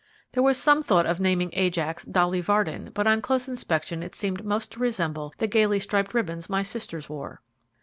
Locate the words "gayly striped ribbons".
5.45-6.49